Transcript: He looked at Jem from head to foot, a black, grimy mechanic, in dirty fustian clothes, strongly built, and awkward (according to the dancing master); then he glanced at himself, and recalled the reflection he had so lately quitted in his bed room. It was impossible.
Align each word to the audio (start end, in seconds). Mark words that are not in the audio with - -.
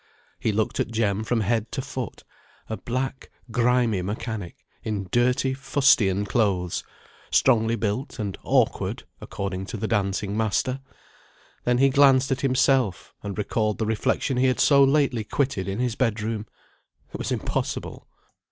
He 0.39 0.51
looked 0.51 0.79
at 0.79 0.89
Jem 0.89 1.23
from 1.23 1.41
head 1.41 1.71
to 1.73 1.79
foot, 1.83 2.23
a 2.69 2.75
black, 2.75 3.29
grimy 3.51 4.01
mechanic, 4.01 4.65
in 4.81 5.07
dirty 5.11 5.53
fustian 5.53 6.25
clothes, 6.25 6.83
strongly 7.29 7.75
built, 7.75 8.17
and 8.17 8.35
awkward 8.43 9.03
(according 9.21 9.67
to 9.67 9.77
the 9.77 9.87
dancing 9.87 10.35
master); 10.35 10.79
then 11.65 11.77
he 11.77 11.89
glanced 11.91 12.31
at 12.31 12.41
himself, 12.41 13.13
and 13.21 13.37
recalled 13.37 13.77
the 13.77 13.85
reflection 13.85 14.37
he 14.37 14.47
had 14.47 14.59
so 14.59 14.83
lately 14.83 15.23
quitted 15.23 15.67
in 15.67 15.77
his 15.77 15.93
bed 15.93 16.19
room. 16.19 16.47
It 17.13 17.19
was 17.19 17.31
impossible. 17.31 18.07